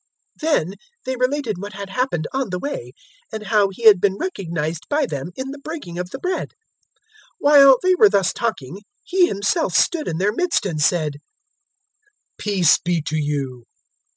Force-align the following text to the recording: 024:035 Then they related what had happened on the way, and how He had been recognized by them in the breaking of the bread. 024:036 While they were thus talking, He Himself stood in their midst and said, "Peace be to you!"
024:035 0.41 0.51
Then 0.65 0.73
they 1.05 1.15
related 1.15 1.57
what 1.59 1.73
had 1.73 1.91
happened 1.91 2.27
on 2.33 2.49
the 2.49 2.57
way, 2.57 2.91
and 3.31 3.43
how 3.43 3.69
He 3.69 3.83
had 3.83 4.01
been 4.01 4.15
recognized 4.17 4.89
by 4.89 5.05
them 5.05 5.29
in 5.35 5.51
the 5.51 5.59
breaking 5.59 5.99
of 5.99 6.09
the 6.09 6.17
bread. 6.17 6.53
024:036 7.35 7.35
While 7.37 7.77
they 7.83 7.93
were 7.93 8.09
thus 8.09 8.33
talking, 8.33 8.81
He 9.03 9.27
Himself 9.27 9.75
stood 9.75 10.07
in 10.07 10.17
their 10.17 10.33
midst 10.33 10.65
and 10.65 10.81
said, 10.81 11.17
"Peace 12.39 12.79
be 12.79 12.99
to 13.03 13.15
you!" 13.15 13.65